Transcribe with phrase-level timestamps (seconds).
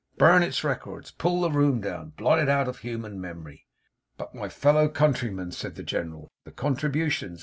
[0.17, 1.11] Burn its records!
[1.11, 2.09] Pull the room down!
[2.17, 3.67] Blot it out of human memory!
[4.17, 7.39] 'But, my fellow countrymen!' said the General, 'the contributions.